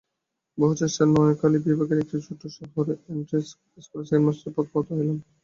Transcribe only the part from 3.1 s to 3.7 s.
entrance